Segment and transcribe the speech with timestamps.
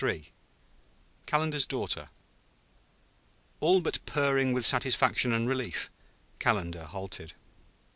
[0.03, 0.33] III
[1.27, 2.09] CALENDAR'S DAUGHTER
[3.59, 5.91] All but purring with satisfaction and relief,
[6.39, 7.33] Calendar halted.